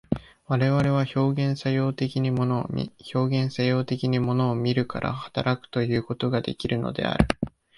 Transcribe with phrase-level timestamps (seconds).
[0.47, 7.27] 我々は表現作用的に物を見、表現作用的に物を見るから働くということができるのである。